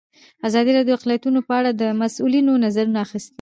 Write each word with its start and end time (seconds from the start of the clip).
ازادي 0.47 0.71
راډیو 0.75 0.93
د 0.97 0.97
اقلیتونه 0.97 1.39
په 1.47 1.53
اړه 1.59 1.71
د 1.81 1.83
مسؤلینو 2.01 2.61
نظرونه 2.65 2.99
اخیستي. 3.05 3.29